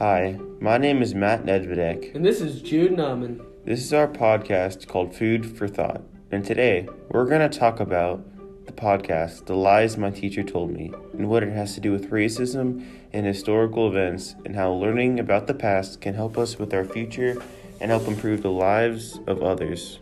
[0.00, 2.14] Hi, my name is Matt Nedvedek.
[2.14, 3.44] And this is Jude Nauman.
[3.66, 6.00] This is our podcast called Food for Thought.
[6.30, 8.24] And today, we're going to talk about
[8.64, 12.08] the podcast, The Lies My Teacher Told Me, and what it has to do with
[12.10, 12.82] racism
[13.12, 17.36] and historical events, and how learning about the past can help us with our future
[17.78, 19.98] and help improve the lives of others.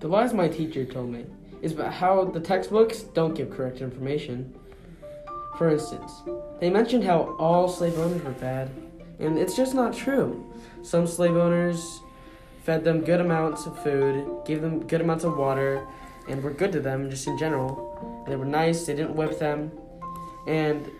[0.00, 1.24] The lies my teacher told me
[1.62, 4.58] is about how the textbooks don't give correct information.
[5.56, 6.10] For instance,
[6.58, 8.68] they mentioned how all slave owners were bad,
[9.18, 10.52] and it's just not true.
[10.82, 12.00] Some slave owners
[12.62, 15.86] fed them good amounts of food, gave them good amounts of water,
[16.28, 18.24] and were good to them just in general.
[18.26, 19.70] They were nice, they didn't whip them,
[20.46, 20.90] and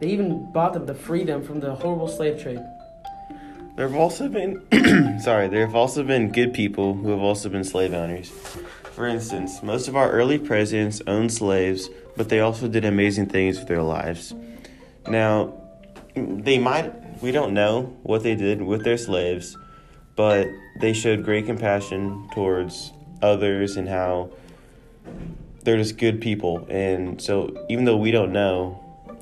[0.00, 2.60] they even bought them the freedom from the horrible slave trade.
[3.76, 4.62] There have also been,
[5.20, 8.28] sorry, there have also been good people who have also been slave owners.
[8.94, 13.58] For instance, most of our early presidents owned slaves, but they also did amazing things
[13.58, 14.34] with their lives.
[15.08, 15.61] Now,
[16.14, 19.56] they might, we don't know what they did with their slaves,
[20.16, 20.46] but
[20.80, 22.92] they showed great compassion towards
[23.22, 24.30] others and how
[25.62, 26.66] they're just good people.
[26.68, 28.78] And so, even though we don't know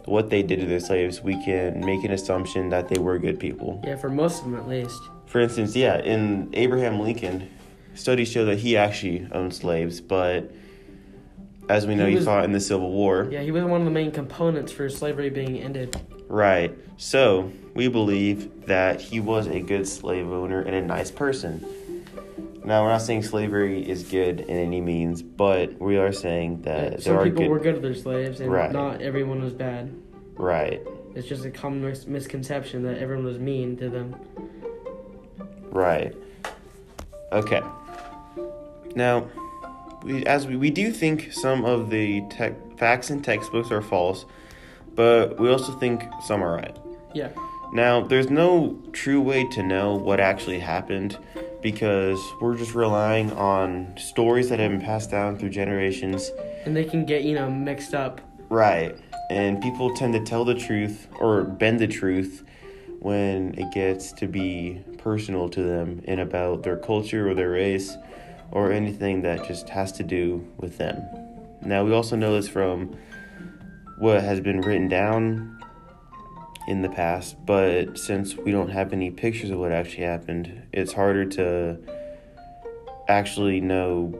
[0.07, 3.39] what they did to their slaves, we can make an assumption that they were good
[3.39, 3.81] people.
[3.85, 5.01] Yeah, for most of them at least.
[5.27, 7.49] For instance, yeah, in Abraham Lincoln,
[7.95, 10.51] studies show that he actually owned slaves, but
[11.71, 13.29] as we know, He he, fought in the Civil War.
[13.31, 15.97] Yeah, he was one of the main components for slavery being ended.
[16.29, 16.77] Right.
[16.97, 21.65] So, we believe that he was a good slave owner and a nice person.
[22.65, 26.83] Now, we're not saying slavery is good in any means, but we are saying that
[26.83, 27.51] Yeah, there Some are people good.
[27.51, 28.73] were good to their slaves, and Right.
[28.73, 29.91] not everyone was bad.
[30.37, 30.81] Right.
[31.15, 34.17] It's just a common mis- misconception that everyone was mean to them.
[35.71, 36.15] Right.
[37.33, 37.63] Okay.
[38.97, 39.27] Now,
[40.03, 44.25] we, as we, we do think some of the tech, facts in textbooks are false,
[44.95, 46.77] but we also think some are right.
[47.15, 47.31] Yeah.
[47.73, 51.17] Now, there's no true way to know what actually happened
[51.63, 56.31] because we're just relying on stories that have been passed down through generations.
[56.65, 58.21] And they can get, you know, mixed up.
[58.49, 58.97] Right.
[59.31, 62.43] And people tend to tell the truth or bend the truth
[62.99, 67.97] when it gets to be personal to them and about their culture or their race
[68.53, 71.03] or anything that just has to do with them.
[71.63, 72.97] Now, we also know this from
[73.99, 75.63] what has been written down
[76.67, 80.93] in the past, but since we don't have any pictures of what actually happened, it's
[80.93, 81.79] harder to
[83.09, 84.19] actually know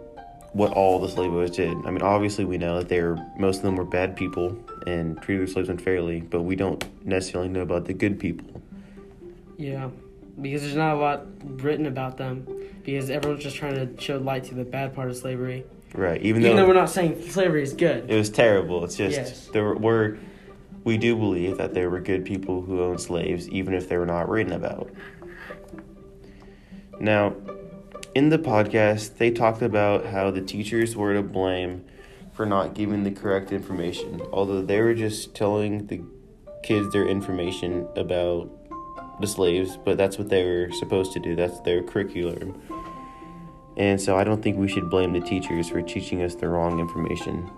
[0.53, 1.77] what all the slave owners did.
[1.87, 5.21] I mean, obviously, we know that they were most of them were bad people and
[5.23, 8.61] treated their slaves unfairly, but we don't necessarily know about the good people.
[9.57, 9.91] Yeah.
[10.41, 11.27] Because there's not a lot
[11.63, 12.47] written about them.
[12.85, 15.65] Because everyone's just trying to show light to the bad part of slavery.
[15.95, 16.21] Right?
[16.23, 18.09] Even, Even though, though we're not saying slavery is good.
[18.11, 19.47] it was terrible, it's just Yes.
[19.53, 20.19] there were
[20.85, 24.07] we do believe that there were good people who owned slaves, even if they were
[24.07, 24.91] not written about.
[26.99, 27.35] Now,
[28.15, 31.85] in the podcast, they talked about how the teachers were to blame
[32.33, 36.03] for not giving the correct information, although they were just telling the
[36.63, 38.51] kids their information about
[39.21, 41.37] the slaves, but that's what they were supposed to do.
[41.37, 42.61] That's their curriculum.
[43.77, 46.81] And so I don't think we should blame the teachers for teaching us the wrong
[46.81, 47.51] information.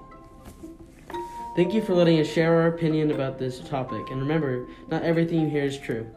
[1.57, 4.11] Thank you for letting us share our opinion about this topic.
[4.11, 6.09] And remember, not everything you hear is true.